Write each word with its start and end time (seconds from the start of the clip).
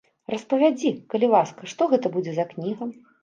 Распавядзі, 0.33 0.89
калі 1.15 1.29
ласка, 1.35 1.69
што 1.73 1.89
гэта 1.93 2.13
будзе 2.17 2.35
за 2.39 2.47
кніга? 2.55 2.83